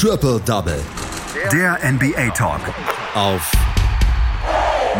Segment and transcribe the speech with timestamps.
[0.00, 0.80] Triple Double.
[1.50, 2.60] Der NBA Talk.
[3.16, 3.50] Auf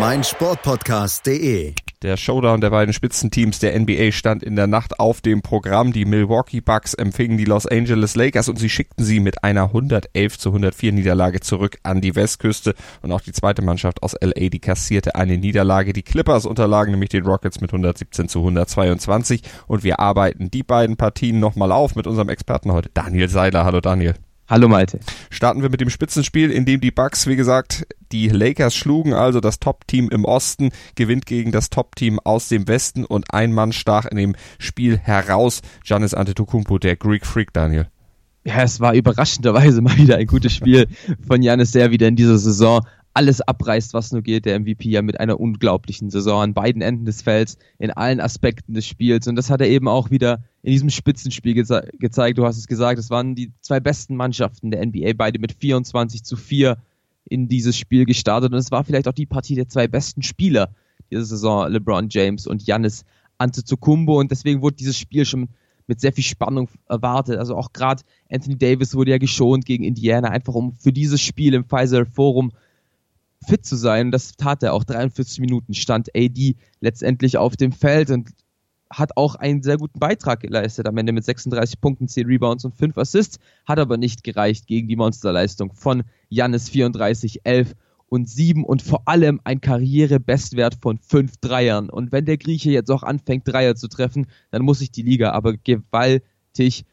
[0.00, 1.72] meinsportpodcast.de.
[2.02, 5.92] Der Showdown der beiden Spitzenteams der NBA stand in der Nacht auf dem Programm.
[5.92, 10.36] Die Milwaukee Bucks empfingen die Los Angeles Lakers und sie schickten sie mit einer 111
[10.36, 12.74] zu 104 Niederlage zurück an die Westküste.
[13.00, 15.92] Und auch die zweite Mannschaft aus LA, die kassierte eine Niederlage.
[15.92, 19.42] Die Clippers unterlagen nämlich den Rockets mit 117 zu 122.
[19.68, 23.64] Und wir arbeiten die beiden Partien nochmal auf mit unserem Experten heute, Daniel Seiler.
[23.64, 24.14] Hallo Daniel.
[24.50, 24.98] Hallo Malte.
[25.28, 29.40] Starten wir mit dem Spitzenspiel, in dem die Bucks, wie gesagt, die Lakers schlugen, also
[29.40, 34.06] das Top-Team im Osten gewinnt gegen das Top-Team aus dem Westen und ein Mann stach
[34.06, 37.88] in dem Spiel heraus, Giannis Antetokounmpo, der Greek Freak, Daniel.
[38.42, 40.86] Ja, es war überraschenderweise mal wieder ein gutes Spiel
[41.26, 42.80] von Janis, der wieder in dieser Saison
[43.18, 44.44] alles abreißt, was nur geht.
[44.44, 48.74] Der MVP ja mit einer unglaublichen Saison an beiden Enden des Felds, in allen Aspekten
[48.74, 49.26] des Spiels.
[49.26, 52.38] Und das hat er eben auch wieder in diesem Spitzenspiel geze gezeigt.
[52.38, 56.22] Du hast es gesagt, es waren die zwei besten Mannschaften der NBA, beide mit 24
[56.22, 56.76] zu 4
[57.24, 58.52] in dieses Spiel gestartet.
[58.52, 60.70] Und es war vielleicht auch die Partie der zwei besten Spieler
[61.10, 63.04] dieser Saison, LeBron James und Giannis
[63.38, 64.20] Antetokounmpo.
[64.20, 65.48] Und deswegen wurde dieses Spiel schon
[65.88, 67.38] mit sehr viel Spannung erwartet.
[67.38, 71.54] Also auch gerade Anthony Davis wurde ja geschont gegen Indiana, einfach um für dieses Spiel
[71.54, 72.52] im Pfizer Forum
[73.46, 74.10] fit zu sein.
[74.10, 74.84] Das tat er auch.
[74.84, 78.30] 43 Minuten stand AD letztendlich auf dem Feld und
[78.90, 80.86] hat auch einen sehr guten Beitrag geleistet.
[80.86, 83.38] Am Ende mit 36 Punkten, 10 Rebounds und 5 Assists.
[83.66, 87.74] Hat aber nicht gereicht gegen die Monsterleistung von Jannis 34, 11
[88.08, 91.90] und 7 und vor allem ein Karrierebestwert von 5 Dreiern.
[91.90, 95.32] Und wenn der Grieche jetzt auch anfängt, Dreier zu treffen, dann muss sich die Liga
[95.32, 96.84] aber gewaltig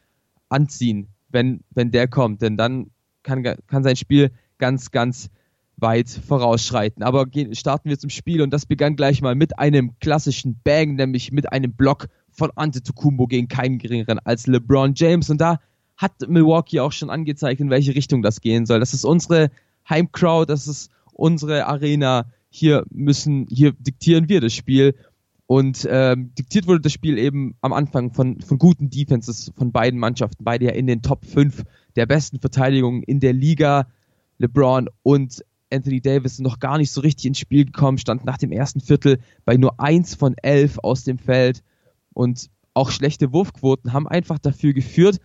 [0.48, 2.42] anziehen, wenn, wenn der kommt.
[2.42, 2.90] Denn dann
[3.22, 5.30] kann, kann sein Spiel ganz, ganz
[5.76, 7.02] weit vorausschreiten.
[7.02, 10.94] Aber gehen, starten wir zum Spiel und das begann gleich mal mit einem klassischen Bang,
[10.94, 15.58] nämlich mit einem Block von Antetokounmpo gegen keinen geringeren als LeBron James und da
[15.96, 18.80] hat Milwaukee auch schon angezeigt, in welche Richtung das gehen soll.
[18.80, 19.50] Das ist unsere
[19.88, 22.26] Heimcrowd, das ist unsere Arena.
[22.50, 24.94] Hier müssen, hier diktieren wir das Spiel.
[25.46, 29.98] Und ähm, diktiert wurde das Spiel eben am Anfang von, von guten Defenses von beiden
[29.98, 31.62] Mannschaften, beide ja in den Top 5
[31.94, 33.86] der besten Verteidigungen in der Liga.
[34.38, 38.52] LeBron und Anthony Davis noch gar nicht so richtig ins Spiel gekommen, stand nach dem
[38.52, 41.62] ersten Viertel bei nur 1 von 11 aus dem Feld.
[42.12, 45.18] Und auch schlechte Wurfquoten haben einfach dafür geführt,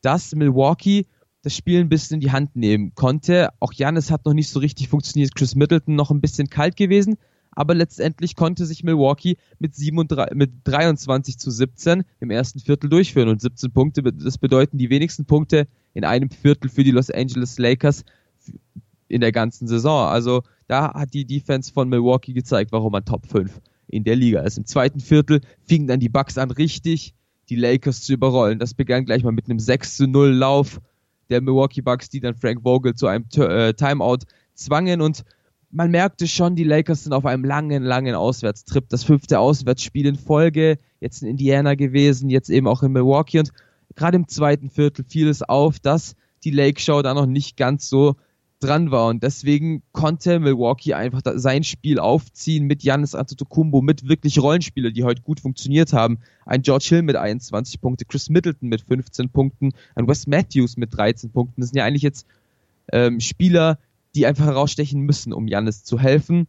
[0.00, 1.06] dass Milwaukee
[1.42, 3.48] das Spiel ein bisschen in die Hand nehmen konnte.
[3.60, 7.16] Auch Janis hat noch nicht so richtig funktioniert, Chris Middleton noch ein bisschen kalt gewesen,
[7.50, 13.28] aber letztendlich konnte sich Milwaukee mit, 37, mit 23 zu 17 im ersten Viertel durchführen.
[13.28, 17.58] Und 17 Punkte, das bedeuten die wenigsten Punkte in einem Viertel für die Los Angeles
[17.58, 18.04] Lakers
[19.12, 20.08] in der ganzen Saison.
[20.08, 24.40] Also da hat die Defense von Milwaukee gezeigt, warum man Top 5 in der Liga
[24.40, 24.56] ist.
[24.56, 27.14] Im zweiten Viertel fingen dann die Bucks an, richtig
[27.50, 28.58] die Lakers zu überrollen.
[28.58, 30.80] Das begann gleich mal mit einem 6 zu 0 Lauf
[31.28, 34.20] der Milwaukee Bucks, die dann Frank Vogel zu einem äh, Timeout
[34.54, 35.24] zwangen und
[35.74, 38.90] man merkte schon, die Lakers sind auf einem langen, langen Auswärtstrip.
[38.90, 43.52] Das fünfte Auswärtsspiel in Folge, jetzt in Indiana gewesen, jetzt eben auch in Milwaukee und
[43.94, 47.88] gerade im zweiten Viertel fiel es auf, dass die Lake Show da noch nicht ganz
[47.88, 48.16] so
[48.62, 49.08] dran war.
[49.08, 55.04] Und deswegen konnte Milwaukee einfach sein Spiel aufziehen mit Giannis Antetokounmpo, mit wirklich Rollenspielern, die
[55.04, 56.18] heute gut funktioniert haben.
[56.46, 60.96] Ein George Hill mit 21 Punkten, Chris Middleton mit 15 Punkten, ein Wes Matthews mit
[60.96, 61.60] 13 Punkten.
[61.60, 62.26] Das sind ja eigentlich jetzt
[62.92, 63.78] ähm, Spieler,
[64.14, 66.46] die einfach herausstechen müssen, um Giannis zu helfen.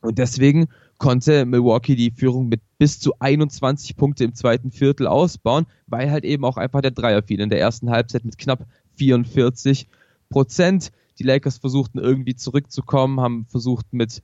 [0.00, 0.68] Und deswegen
[0.98, 6.24] konnte Milwaukee die Führung mit bis zu 21 Punkte im zweiten Viertel ausbauen, weil halt
[6.24, 8.66] eben auch einfach der Dreier fiel in der ersten Halbzeit mit knapp
[8.96, 9.88] 44
[10.30, 10.92] Prozent.
[11.18, 14.22] Die Lakers versuchten irgendwie zurückzukommen, haben versucht mit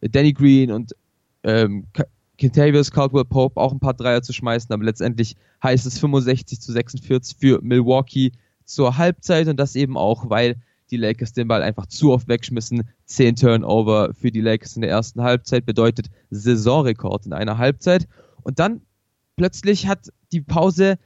[0.00, 0.94] Danny Green und
[1.42, 1.86] ähm,
[2.38, 6.72] Kentavious Caldwell Pope auch ein paar Dreier zu schmeißen, aber letztendlich heißt es 65 zu
[6.72, 8.32] 46 für Milwaukee
[8.64, 10.56] zur Halbzeit und das eben auch, weil
[10.90, 12.88] die Lakers den Ball einfach zu oft wegschmissen.
[13.04, 18.08] Zehn Turnover für die Lakers in der ersten Halbzeit bedeutet Saisonrekord in einer Halbzeit.
[18.42, 18.80] Und dann
[19.36, 20.98] plötzlich hat die Pause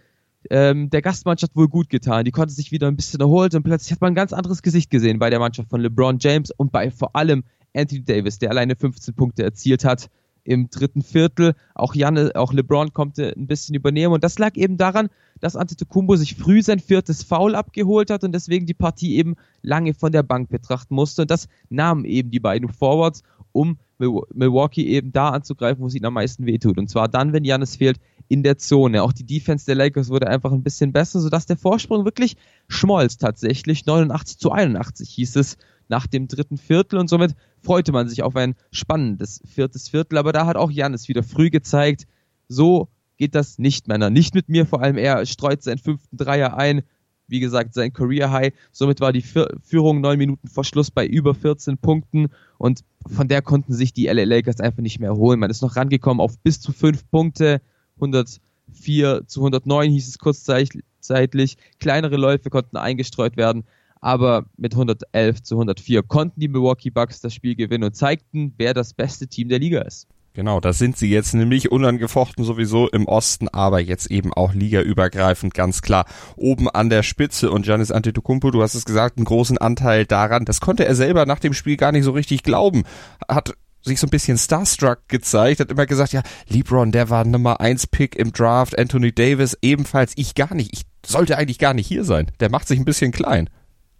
[0.51, 2.25] ähm, der Gastmannschaft wohl gut getan.
[2.25, 4.91] Die konnte sich wieder ein bisschen erholt und plötzlich hat man ein ganz anderes Gesicht
[4.91, 8.77] gesehen bei der Mannschaft von LeBron James und bei vor allem Anthony Davis, der alleine
[8.77, 10.11] 15 Punkte erzielt hat
[10.45, 11.55] im dritten Viertel.
[11.75, 15.09] Auch Janne, auch LeBron konnte ein bisschen übernehmen und das lag eben daran,
[15.41, 19.95] dass Antetokounmpo sich früh sein viertes Foul abgeholt hat und deswegen die Partie eben lange
[19.95, 23.23] von der Bank betrachten musste und das nahmen eben die beiden Forwards,
[23.53, 26.79] um Milwaukee eben da anzugreifen, wo es ihnen am meisten wehtut.
[26.79, 27.99] Und zwar dann, wenn Janis fehlt,
[28.29, 29.03] in der Zone.
[29.03, 32.37] Auch die Defense der Lakers wurde einfach ein bisschen besser, sodass der Vorsprung wirklich
[32.69, 33.87] schmolz tatsächlich.
[33.87, 35.57] 89 zu 81 hieß es
[35.89, 40.19] nach dem dritten Viertel und somit freute man sich auf ein spannendes viertes Viertel.
[40.19, 42.07] Aber da hat auch Janis wieder früh gezeigt,
[42.49, 44.11] so geht das nicht, Männer.
[44.11, 46.83] Nicht mit mir, vor allem er streut seinen fünften Dreier ein,
[47.27, 48.53] wie gesagt, sein Career High.
[48.73, 52.29] Somit war die Führung neun Minuten vor Schluss bei über 14 Punkten
[52.59, 55.41] und von der konnten sich die LA Lakers einfach nicht mehr erholen.
[55.41, 57.61] Man ist noch rangekommen auf bis zu fünf Punkte,
[57.97, 61.57] 104 zu 109 hieß es kurzzeitig.
[61.79, 63.65] Kleinere Läufe konnten eingestreut werden,
[64.01, 68.75] aber mit 111 zu 104 konnten die Milwaukee Bucks das Spiel gewinnen und zeigten, wer
[68.75, 70.09] das beste Team der Liga ist.
[70.37, 75.55] Genau, das sind sie jetzt nämlich unangefochten sowieso im Osten, aber jetzt eben auch ligaübergreifend
[75.55, 79.59] ganz klar oben an der Spitze und Giannis Antetokounmpo, du hast es gesagt, einen großen
[79.59, 80.45] Anteil daran.
[80.45, 82.83] Das konnte er selber nach dem Spiel gar nicht so richtig glauben.
[83.29, 87.61] Hat sich so ein bisschen starstruck gezeigt, hat immer gesagt, ja, LeBron, der war Nummer
[87.61, 90.73] 1 Pick im Draft, Anthony Davis ebenfalls, ich gar nicht.
[90.73, 92.31] Ich sollte eigentlich gar nicht hier sein.
[92.41, 93.51] Der macht sich ein bisschen klein.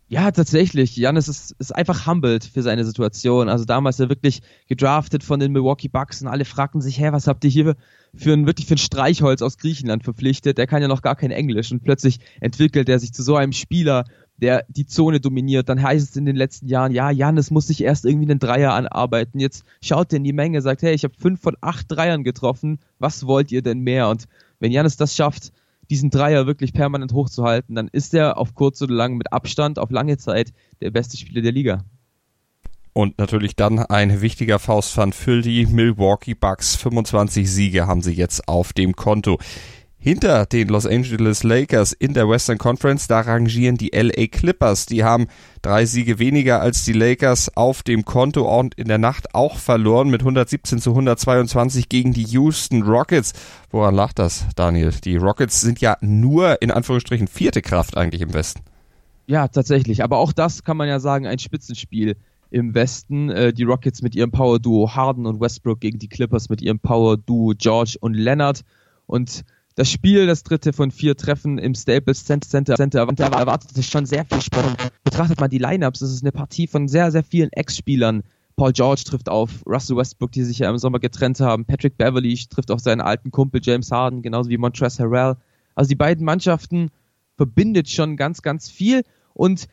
[0.07, 0.97] Ja, tatsächlich.
[0.97, 3.49] Janis ist, ist einfach humbled für seine Situation.
[3.49, 7.27] Also damals er wirklich gedraftet von den Milwaukee Bucks und alle fragten sich, hä, was
[7.27, 7.75] habt ihr hier
[8.15, 10.59] für ein wirklich für ein Streichholz aus Griechenland verpflichtet?
[10.59, 13.53] Der kann ja noch gar kein Englisch und plötzlich entwickelt er sich zu so einem
[13.53, 14.05] Spieler,
[14.37, 15.69] der die Zone dominiert.
[15.69, 18.73] Dann heißt es in den letzten Jahren, ja, Janis muss sich erst irgendwie einen Dreier
[18.73, 19.41] anarbeiten.
[19.41, 22.79] Jetzt schaut er in die Menge, sagt, hey, ich habe fünf von acht Dreiern getroffen.
[22.99, 24.09] Was wollt ihr denn mehr?
[24.09, 24.27] Und
[24.61, 25.53] wenn Janis das schafft,
[25.91, 29.91] diesen Dreier wirklich permanent hochzuhalten, dann ist er auf kurz oder lang mit Abstand auf
[29.91, 31.85] lange Zeit der beste Spieler der Liga.
[32.93, 36.77] Und natürlich dann ein wichtiger Faustpfand für die Milwaukee Bucks.
[36.77, 39.39] 25 Siege haben sie jetzt auf dem Konto.
[40.05, 44.85] Hinter den Los Angeles Lakers in der Western Conference, da rangieren die LA Clippers.
[44.85, 45.29] Die haben
[45.63, 50.11] drei Siege weniger als die Lakers auf dem Konto und in der Nacht auch verloren
[50.11, 53.33] mit 117 zu 122 gegen die Houston Rockets.
[53.71, 54.91] Woran lag das, Daniel?
[54.91, 58.61] Die Rockets sind ja nur in Anführungsstrichen vierte Kraft eigentlich im Westen.
[59.27, 60.05] Ja, tatsächlich.
[60.05, 62.17] Aber auch das kann man ja sagen, ein Spitzenspiel
[62.51, 63.31] im Westen.
[63.31, 67.55] Äh, die Rockets mit ihrem Power-Duo Harden und Westbrook gegen die Clippers mit ihrem Power-Duo
[67.57, 68.67] George und Leonard.
[69.07, 69.45] Und
[69.77, 74.25] das Spiel, das dritte von vier Treffen im Staples Center, Center erwartet sich schon sehr
[74.25, 74.75] viel Spannung.
[75.03, 78.23] Betrachtet man die Lineups, das ist eine Partie von sehr, sehr vielen Ex-Spielern.
[78.57, 81.65] Paul George trifft auf Russell Westbrook, die sich ja im Sommer getrennt haben.
[81.65, 85.37] Patrick Beverly trifft auf seinen alten Kumpel James Harden, genauso wie Montrezl Harrell.
[85.75, 86.91] Also die beiden Mannschaften
[87.37, 89.67] verbindet schon ganz, ganz viel und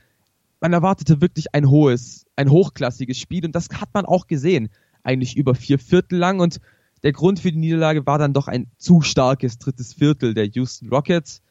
[0.62, 4.70] man erwartete wirklich ein hohes, ein hochklassiges Spiel und das hat man auch gesehen.
[5.04, 6.60] Eigentlich über vier Viertel lang und
[7.04, 10.90] der Grund für die Niederlage war dann doch ein zu starkes drittes Viertel der Houston
[10.90, 11.42] Rockets,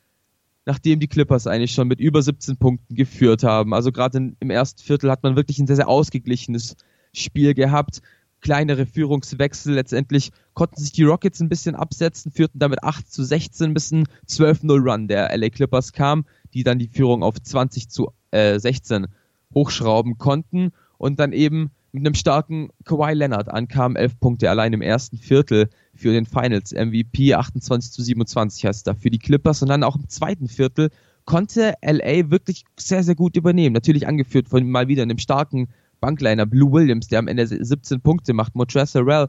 [0.64, 3.74] nachdem die Clippers eigentlich schon mit über 17 Punkten geführt haben.
[3.74, 6.76] Also gerade im ersten Viertel hat man wirklich ein sehr, sehr ausgeglichenes
[7.12, 8.00] Spiel gehabt.
[8.40, 9.74] Kleinere Führungswechsel.
[9.74, 14.06] Letztendlich konnten sich die Rockets ein bisschen absetzen, führten damit 8 zu 16 bis ein
[14.28, 16.24] 12-0 Run der LA Clippers kam,
[16.54, 19.08] die dann die Führung auf 20 zu äh, 16
[19.52, 24.82] hochschrauben konnten und dann eben mit einem starken Kawhi Leonard ankam, elf Punkte allein im
[24.82, 29.62] ersten Viertel für den Finals MVP, 28 zu 27 heißt da für die Clippers.
[29.62, 30.90] Und dann auch im zweiten Viertel
[31.24, 33.72] konnte LA wirklich sehr, sehr gut übernehmen.
[33.72, 35.68] Natürlich angeführt von mal wieder einem starken
[36.00, 39.28] Bankliner Blue Williams, der am Ende 17 Punkte macht, Montrezl Harrell,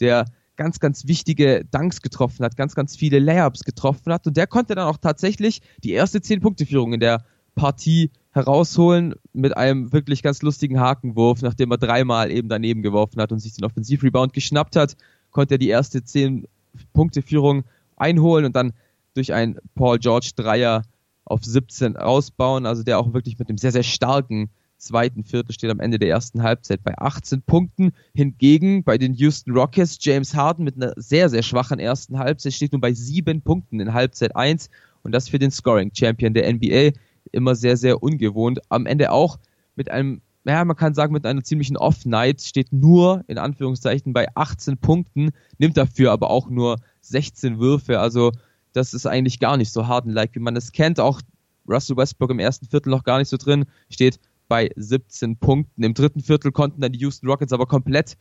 [0.00, 0.26] der
[0.56, 4.26] ganz, ganz wichtige Dunks getroffen hat, ganz, ganz viele Layups getroffen hat.
[4.26, 7.24] Und der konnte dann auch tatsächlich die erste 10-Punkte-Führung in der
[7.54, 13.30] Partie herausholen mit einem wirklich ganz lustigen Hakenwurf, nachdem er dreimal eben daneben geworfen hat
[13.30, 14.96] und sich den Offensivrebound geschnappt hat,
[15.30, 16.46] konnte er die erste 10
[16.92, 17.64] Punkte Führung
[17.96, 18.72] einholen und dann
[19.14, 20.82] durch einen Paul George Dreier
[21.24, 25.70] auf 17 ausbauen, also der auch wirklich mit einem sehr, sehr starken zweiten Viertel steht
[25.70, 27.92] am Ende der ersten Halbzeit bei 18 Punkten.
[28.14, 32.72] Hingegen bei den Houston Rockets James Harden mit einer sehr, sehr schwachen ersten Halbzeit steht
[32.72, 34.70] nun bei sieben Punkten in Halbzeit 1
[35.02, 36.98] und das für den Scoring Champion der NBA
[37.32, 38.60] immer sehr, sehr ungewohnt.
[38.68, 39.38] Am Ende auch
[39.74, 44.28] mit einem, naja, man kann sagen, mit einer ziemlichen Off-Night, steht nur in Anführungszeichen bei
[44.34, 48.00] 18 Punkten, nimmt dafür aber auch nur 16 Würfe.
[48.00, 48.32] Also
[48.72, 51.00] das ist eigentlich gar nicht so hardenlike, wie man es kennt.
[51.00, 51.20] Auch
[51.68, 55.82] Russell Westbrook im ersten Viertel noch gar nicht so drin, steht bei 17 Punkten.
[55.82, 58.16] Im dritten Viertel konnten dann die Houston Rockets aber komplett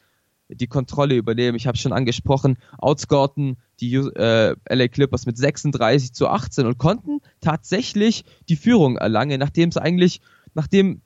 [0.53, 1.55] die Kontrolle übernehmen.
[1.55, 7.19] Ich habe schon angesprochen, outscorten die äh, LA Clippers mit 36 zu 18 und konnten
[7.39, 10.21] tatsächlich die Führung erlangen, nachdem es eigentlich,
[10.53, 11.01] nachdem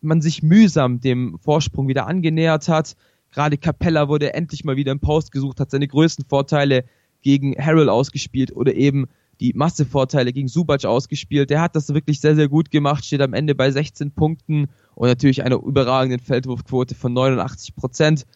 [0.00, 2.96] man sich mühsam dem Vorsprung wieder angenähert hat.
[3.32, 6.84] Gerade Capella wurde endlich mal wieder im Post gesucht, hat seine größten Vorteile
[7.22, 9.06] gegen Harrell ausgespielt oder eben
[9.40, 11.50] die Massevorteile gegen Subac ausgespielt.
[11.50, 15.08] Der hat das wirklich sehr, sehr gut gemacht, steht am Ende bei 16 Punkten und
[15.08, 18.26] natürlich einer überragenden Feldwurfquote von 89 Prozent.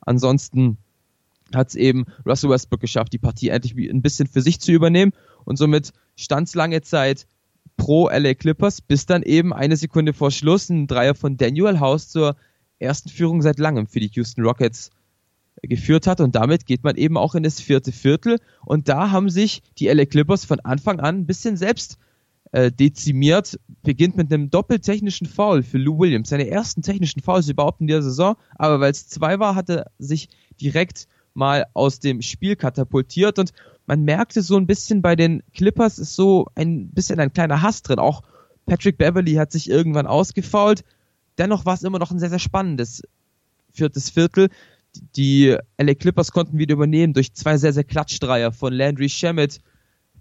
[0.00, 0.78] Ansonsten
[1.54, 5.12] hat es eben Russell Westbrook geschafft, die Partie endlich ein bisschen für sich zu übernehmen
[5.44, 7.26] und somit stand es lange Zeit
[7.76, 12.08] pro LA Clippers, bis dann eben eine Sekunde vor Schluss ein Dreier von Daniel House
[12.08, 12.36] zur
[12.78, 14.90] ersten Führung seit langem für die Houston Rockets
[15.62, 16.20] geführt hat.
[16.20, 18.38] Und damit geht man eben auch in das vierte Viertel.
[18.64, 21.98] Und da haben sich die LA Clippers von Anfang an ein bisschen selbst
[22.52, 26.30] äh, dezimiert, beginnt mit einem doppeltechnischen Foul für Lou Williams.
[26.30, 29.90] Seine ersten technischen Fouls überhaupt in der Saison, aber weil es zwei war, hat er
[29.98, 30.28] sich
[30.60, 33.52] direkt mal aus dem Spiel katapultiert und
[33.86, 37.82] man merkte so ein bisschen bei den Clippers ist so ein bisschen ein kleiner Hass
[37.82, 37.98] drin.
[37.98, 38.22] Auch
[38.66, 40.84] Patrick Beverly hat sich irgendwann ausgefault.
[41.38, 43.02] Dennoch war es immer noch ein sehr, sehr spannendes
[43.72, 44.48] viertes Viertel.
[45.16, 49.60] Die LA Clippers konnten wieder übernehmen durch zwei sehr, sehr Klatschdreier von Landry Shamet.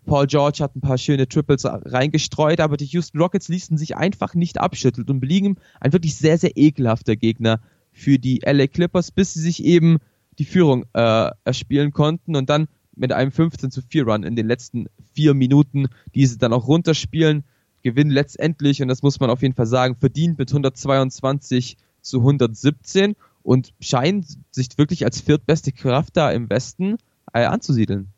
[0.05, 4.33] Paul George hat ein paar schöne Triples reingestreut, aber die Houston Rockets ließen sich einfach
[4.33, 7.59] nicht abschütteln und blieben ein wirklich sehr, sehr ekelhafter Gegner
[7.91, 9.97] für die LA Clippers, bis sie sich eben
[10.39, 14.47] die Führung äh, erspielen konnten und dann mit einem 15 zu 4 Run in den
[14.47, 17.43] letzten vier Minuten diese dann auch runterspielen,
[17.81, 23.15] gewinnen letztendlich, und das muss man auf jeden Fall sagen, verdient mit 122 zu 117
[23.41, 26.97] und scheinen sich wirklich als viertbeste Kraft da im Westen
[27.33, 28.09] äh, anzusiedeln.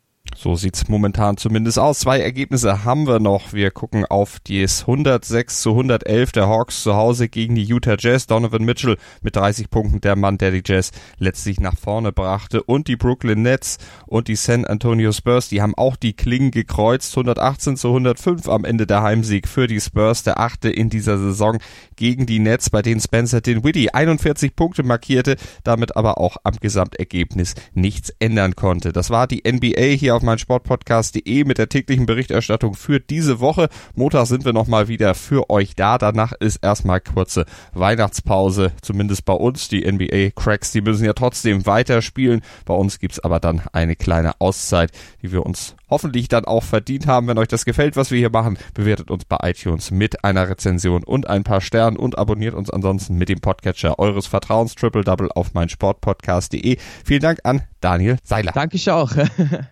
[0.42, 2.00] So sieht's momentan zumindest aus.
[2.00, 3.52] Zwei Ergebnisse haben wir noch.
[3.52, 8.26] Wir gucken auf das 106 zu 111 der Hawks zu Hause gegen die Utah Jazz.
[8.26, 12.62] Donovan Mitchell mit 30 Punkten, der Mann, der die Jazz letztlich nach vorne brachte.
[12.62, 17.12] Und die Brooklyn Nets und die San Antonio Spurs, die haben auch die Klingen gekreuzt.
[17.12, 21.58] 118 zu 105 am Ende der Heimsieg für die Spurs, der achte in dieser Saison
[21.96, 27.54] gegen die Nets, bei denen Spencer Dinwiddie 41 Punkte markierte, damit aber auch am Gesamtergebnis
[27.74, 28.92] nichts ändern konnte.
[28.92, 33.68] Das war die NBA hier auf meinsportpodcast.de mit der täglichen Berichterstattung für diese Woche.
[33.94, 35.98] Montag sind wir nochmal wieder für euch da.
[35.98, 39.68] Danach ist erstmal kurze Weihnachtspause, zumindest bei uns.
[39.68, 42.42] Die NBA Cracks, die müssen ja trotzdem weiterspielen.
[42.64, 44.92] Bei uns gibt's aber dann eine kleine Auszeit,
[45.22, 47.28] die wir uns hoffentlich dann auch verdient haben.
[47.28, 51.04] Wenn euch das gefällt, was wir hier machen, bewertet uns bei iTunes mit einer Rezension
[51.04, 55.30] und ein paar Sternen und abonniert uns ansonsten mit dem Podcatcher eures Vertrauens Triple Double
[55.34, 56.78] auf meinsportpodcast.de.
[57.04, 58.52] Vielen Dank an Daniel Seiler.
[58.52, 59.12] Danke ich auch.